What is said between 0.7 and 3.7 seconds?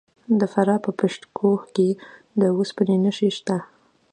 په پشت کوه کې د وسپنې نښې شته.